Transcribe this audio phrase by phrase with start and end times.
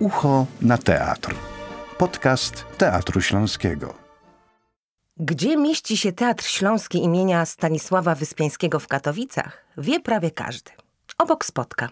[0.00, 1.34] Ucho na teatr.
[1.98, 3.94] Podcast Teatru Śląskiego.
[5.16, 10.70] Gdzie mieści się Teatr Śląski imienia Stanisława Wyspiańskiego w Katowicach, wie prawie każdy.
[11.18, 11.88] Obok spotka.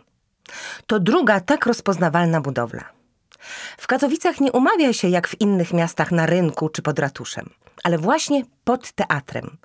[0.87, 2.85] To druga tak rozpoznawalna budowla.
[3.79, 7.51] W Katowicach nie umawia się jak w innych miastach na rynku czy pod ratuszem,
[7.85, 9.57] ale właśnie pod teatrem.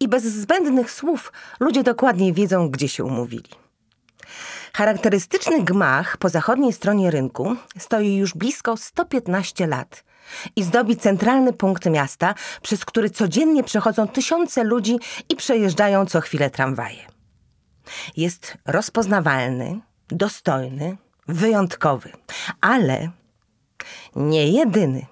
[0.00, 3.67] I bez zbędnych słów ludzie dokładnie wiedzą, gdzie się umówili.
[4.78, 10.04] Charakterystyczny gmach po zachodniej stronie rynku stoi już blisko 115 lat
[10.56, 16.50] i zdobi centralny punkt miasta, przez który codziennie przechodzą tysiące ludzi i przejeżdżają co chwilę
[16.50, 17.06] tramwaje.
[18.16, 20.96] Jest rozpoznawalny, dostojny,
[21.28, 22.12] wyjątkowy,
[22.60, 23.10] ale
[24.16, 25.06] nie jedyny.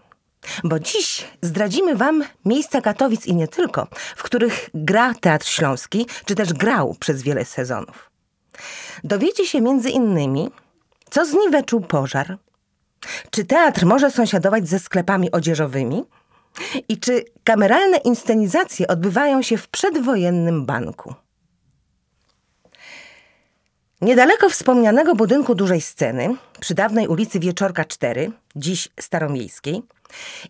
[0.65, 6.35] Bo dziś zdradzimy Wam miejsca Katowic i nie tylko, w których gra Teatr Śląski, czy
[6.35, 8.16] też grał przez wiele sezonów.
[9.04, 10.51] Dowiecie się między innymi,
[11.10, 12.38] co zniweczył pożar,
[13.30, 16.04] czy teatr może sąsiadować ze sklepami odzieżowymi
[16.88, 21.15] i czy kameralne inscenizacje odbywają się w przedwojennym banku.
[24.01, 29.82] Niedaleko wspomnianego budynku dużej sceny, przy dawnej ulicy Wieczorka 4, dziś staromiejskiej,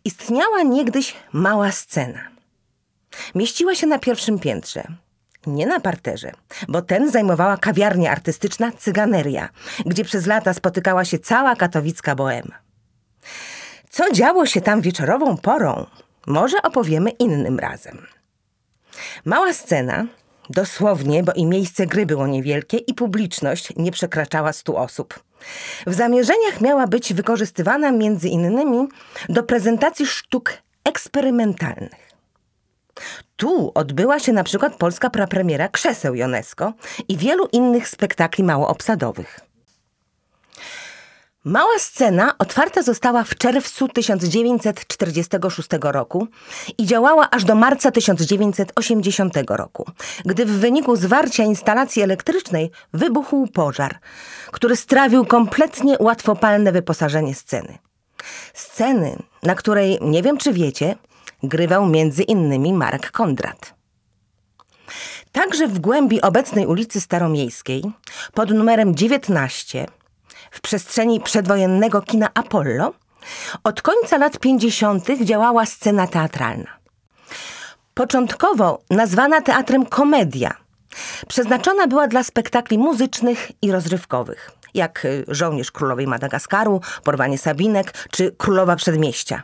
[0.05, 2.21] istniała niegdyś mała scena.
[3.35, 4.85] Mieściła się na pierwszym piętrze,
[5.47, 6.33] nie na parterze,
[6.69, 9.49] bo ten zajmowała kawiarnia artystyczna Cyganeria,
[9.87, 12.59] gdzie przez lata spotykała się cała katowicka boema.
[13.91, 15.87] Co działo się tam wieczorową porą,
[16.27, 18.07] może opowiemy innym razem.
[19.25, 20.07] Mała scena,
[20.51, 25.21] dosłownie, bo i miejsce gry było niewielkie i publiczność nie przekraczała stu osób.
[25.87, 28.89] W zamierzeniach miała być wykorzystywana między innymi
[29.29, 30.53] do prezentacji sztuk
[30.85, 32.16] eksperymentalnych.
[33.37, 36.73] Tu odbyła się na przykład polska prapremiera Krzeseł Jonesko
[37.09, 39.41] i wielu innych spektakli małoobsadowych.
[41.47, 46.27] Mała scena otwarta została w czerwcu 1946 roku
[46.79, 49.87] i działała aż do marca 1980 roku,
[50.25, 53.99] gdy w wyniku zwarcia instalacji elektrycznej wybuchł pożar,
[54.53, 57.79] który strawił kompletnie łatwopalne wyposażenie sceny.
[58.55, 60.97] Sceny, na której, nie wiem czy wiecie,
[61.43, 63.75] grywał między innymi Marek Kondrat.
[65.33, 67.83] Także w głębi obecnej ulicy Staromiejskiej,
[68.35, 69.87] pod numerem 19,
[70.51, 72.93] w przestrzeni przedwojennego kina Apollo,
[73.65, 75.07] od końca lat 50.
[75.25, 76.77] działała scena teatralna.
[77.95, 80.55] Początkowo nazwana teatrem komedia,
[81.29, 88.77] przeznaczona była dla spektakli muzycznych i rozrywkowych, jak Żołnierz Królowej Madagaskaru, Porwanie Sabinek czy Królowa
[88.77, 89.43] Przedmieścia.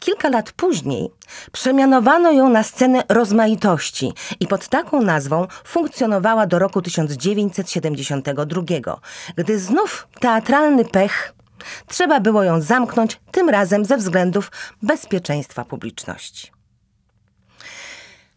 [0.00, 1.10] Kilka lat później
[1.52, 8.62] przemianowano ją na scenę rozmaitości i pod taką nazwą funkcjonowała do roku 1972,
[9.36, 11.32] gdy znów teatralny pech
[11.86, 14.50] trzeba było ją zamknąć, tym razem ze względów
[14.82, 16.55] bezpieczeństwa publiczności.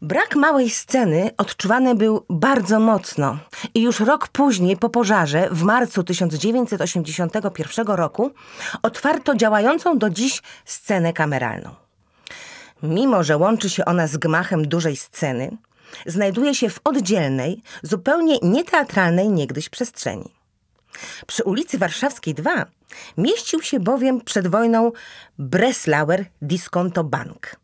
[0.02, 3.38] Brak małej sceny odczuwany był bardzo mocno
[3.74, 8.32] i już rok później po pożarze, w marcu 1981 roku,
[8.84, 11.76] otwarto działającą do dziś scenę kameralną.
[12.84, 15.58] Mimo, że łączy się ona z gmachem dużej sceny,
[16.06, 20.34] znajduje się w oddzielnej, zupełnie nieteatralnej niegdyś przestrzeni.
[21.28, 22.66] Przy ulicy Warszawskiej 2
[23.18, 24.92] mieścił się bowiem przed wojną
[25.40, 27.56] Breslauer Disconto Bank,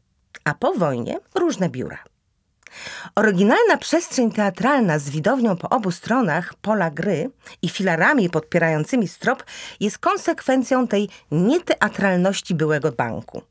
[0.43, 2.14] a po wojnie różne biura.
[3.15, 7.29] Oryginalna przestrzeń teatralna z widownią po obu stronach pola gry
[7.61, 9.43] i filarami podpierającymi strop
[9.79, 13.41] jest konsekwencją tej nieteatralności byłego banku.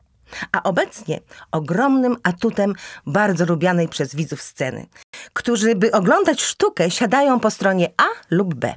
[0.52, 1.20] A obecnie
[1.52, 2.74] ogromnym atutem
[3.06, 4.86] bardzo lubianej przez widzów sceny,
[5.32, 8.74] którzy, by oglądać sztukę, siadają po stronie A lub B.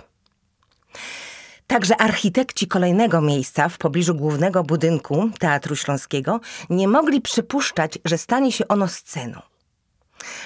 [1.67, 8.51] Także architekci kolejnego miejsca w pobliżu głównego budynku Teatru Śląskiego nie mogli przypuszczać, że stanie
[8.51, 9.41] się ono sceną.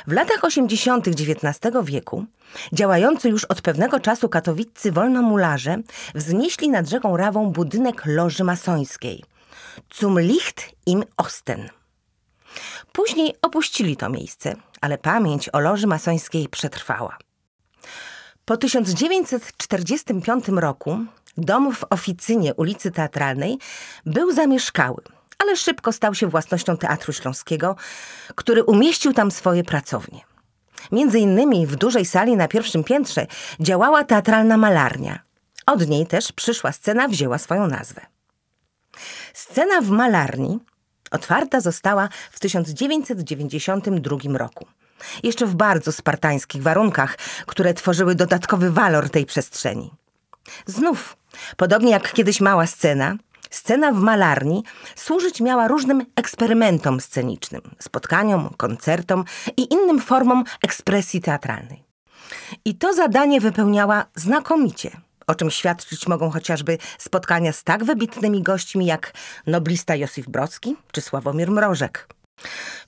[0.08, 1.08] W latach 80.
[1.08, 2.26] XIX wieku
[2.74, 5.78] działający już od pewnego czasu katowiccy wolnomularze
[6.16, 9.24] wznieśli nad rzeką Rawą budynek loży masońskiej
[9.94, 11.70] Zum Licht im Osten.
[12.92, 17.18] Później opuścili to miejsce, ale pamięć o loży masońskiej przetrwała.
[18.46, 21.00] Po 1945 roku
[21.38, 23.58] dom w oficynie ulicy Teatralnej
[24.06, 25.02] był zamieszkały–
[25.42, 27.76] ale szybko stał się własnością Teatru Śląskiego,
[28.36, 30.20] który umieścił tam swoje pracownie.
[30.92, 33.28] Między innymi w dużej sali na pierwszym piętrze
[33.60, 35.20] działała teatralna malarnia.
[35.66, 38.02] Od niej też przyszła scena wzięła swoją nazwę.
[39.34, 40.60] Scena w malarni
[41.12, 44.68] otwarta została w 1992 roku.
[45.24, 49.92] Jeszcze w bardzo spartańskich warunkach, które tworzyły dodatkowy walor tej przestrzeni.
[50.66, 51.18] Znów,
[51.58, 53.16] podobnie jak kiedyś mała scena,
[53.52, 54.64] scena w malarni
[54.96, 59.26] służyć miała różnym eksperymentom scenicznym, spotkaniom, koncertom
[59.58, 61.84] i innym formom ekspresji teatralnej.
[62.66, 64.92] I to zadanie wypełniała znakomicie,
[65.28, 69.14] o czym świadczyć mogą chociażby spotkania z tak wybitnymi gośćmi jak
[69.48, 72.08] noblista Józef Brocki czy Sławomir Mrożek.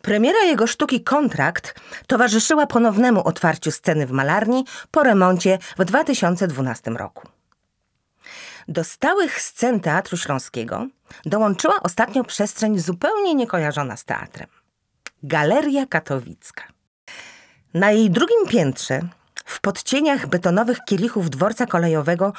[0.01, 1.75] Premiera jego sztuki Kontrakt
[2.07, 7.32] towarzyszyła ponownemu otwarciu sceny w malarni po remoncie w 2012 roku.
[8.67, 10.87] Do stałych scen Teatru Śląskiego
[11.25, 14.47] dołączyła ostatnio przestrzeń zupełnie niekojarzona z teatrem.
[15.23, 16.63] Galeria Katowicka.
[17.73, 19.01] Na jej drugim piętrze,
[19.45, 22.33] w podcieniach betonowych kielichów dworca kolejowego,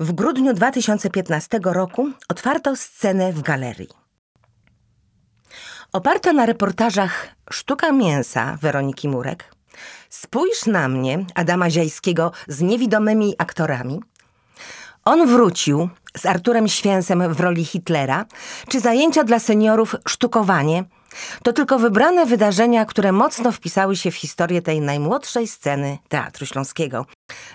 [0.00, 3.88] w grudniu 2015 roku otwarto scenę w galerii.
[5.92, 9.56] Oparta na reportażach Sztuka mięsa Weroniki Murek,
[10.10, 14.00] Spójrz na mnie Adama Ziajskiego z niewidomymi aktorami,
[15.06, 18.24] on wrócił z Arturem Święsem w roli Hitlera,
[18.68, 20.84] czy zajęcia dla seniorów Sztukowanie,
[21.42, 27.06] to tylko wybrane wydarzenia, które mocno wpisały się w historię tej najmłodszej sceny Teatru Śląskiego,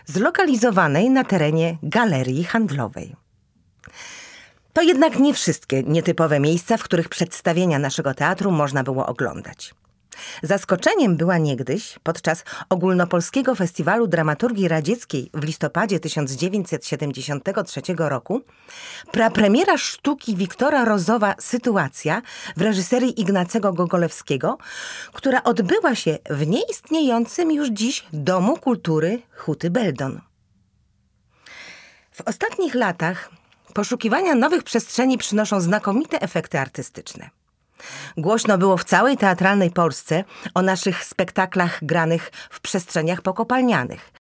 [0.06, 3.15] zlokalizowanej na terenie galerii handlowej.
[4.74, 9.74] To jednak nie wszystkie nietypowe miejsca, w których przedstawienia naszego teatru można było oglądać.
[10.43, 18.41] Zaskoczeniem była niegdyś, podczas ogólnopolskiego festiwalu dramaturgii radzieckiej w listopadzie 1973 roku,
[19.11, 22.21] prapremiera sztuki Wiktora Rozowa Sytuacja
[22.57, 24.57] w reżyserii Ignacego Gogolewskiego,
[25.13, 30.21] która odbyła się w nieistniejącym już dziś Domu Kultury Huty Beldon.
[32.11, 33.29] W ostatnich latach
[33.73, 37.29] poszukiwania nowych przestrzeni przynoszą znakomite efekty artystyczne.
[38.18, 40.24] Głośno było w całej teatralnej Polsce
[40.54, 44.12] o naszych spektaklach granych w przestrzeniach pokopalnianych,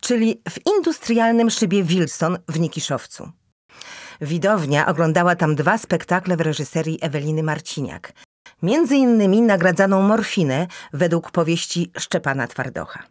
[0.00, 3.32] czyli w industrialnym szybie Wilson w Nikiszowcu.
[4.20, 8.12] Widownia oglądała tam dwa spektakle w reżyserii Eweliny Marciniak,
[8.62, 13.02] między innymi nagradzaną morfinę według powieści Szczepana Twardocha.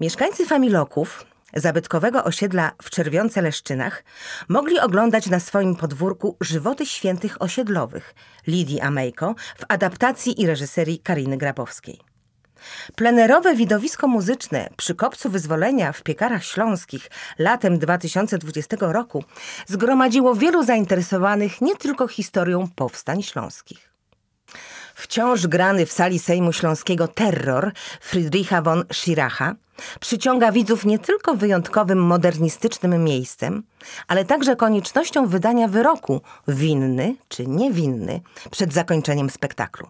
[0.00, 4.02] Mieszkańcy Familoków zabytkowego osiedla w Czerwionce-Leszczynach
[4.48, 8.14] mogli oglądać na swoim podwórku żywoty świętych osiedlowych
[8.46, 12.00] Lidii Amejko w adaptacji i reżyserii Kariny Grabowskiej.
[12.96, 19.24] Plenerowe widowisko muzyczne przy Kopcu Wyzwolenia w Piekarach Śląskich latem 2020 roku
[19.66, 23.94] zgromadziło wielu zainteresowanych nie tylko historią powstań śląskich.
[24.94, 29.54] Wciąż grany w sali Sejmu Śląskiego terror Friedricha von Schiracha
[30.00, 33.62] przyciąga widzów nie tylko wyjątkowym modernistycznym miejscem,
[34.08, 38.20] ale także koniecznością wydania wyroku winny czy niewinny
[38.50, 39.88] przed zakończeniem spektaklu.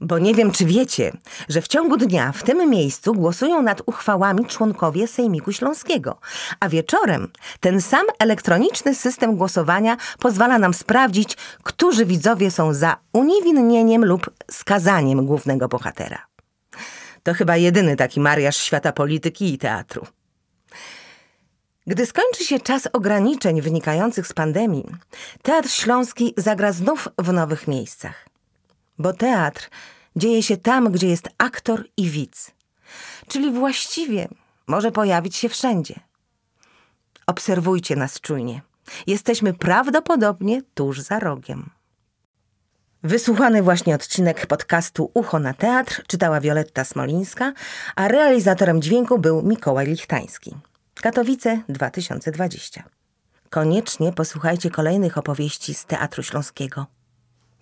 [0.00, 1.12] Bo nie wiem, czy wiecie,
[1.48, 6.18] że w ciągu dnia w tym miejscu głosują nad uchwałami członkowie Sejmiku Śląskiego,
[6.60, 7.28] a wieczorem
[7.60, 15.26] ten sam elektroniczny system głosowania pozwala nam sprawdzić, którzy widzowie są za uniewinnieniem lub skazaniem
[15.26, 16.26] głównego bohatera.
[17.22, 20.06] To chyba jedyny taki mariaż świata polityki i teatru.
[21.86, 24.84] Gdy skończy się czas ograniczeń wynikających z pandemii,
[25.42, 28.28] Teatr Śląski zagra znów w nowych miejscach
[28.98, 29.70] bo teatr
[30.16, 32.50] dzieje się tam, gdzie jest aktor i widz,
[33.28, 34.28] czyli właściwie
[34.66, 36.00] może pojawić się wszędzie.
[37.26, 38.62] Obserwujcie nas czujnie.
[39.06, 41.70] Jesteśmy prawdopodobnie tuż za rogiem.
[43.02, 47.52] Wysłuchany właśnie odcinek podcastu Ucho na Teatr czytała Wioletta Smolińska,
[47.96, 50.56] a realizatorem dźwięku był Mikołaj Lichtański.
[50.94, 52.82] Katowice 2020.
[53.50, 56.86] Koniecznie posłuchajcie kolejnych opowieści z Teatru Śląskiego.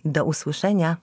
[0.05, 0.97] Do usłyszenia.